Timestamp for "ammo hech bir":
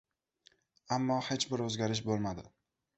0.97-1.65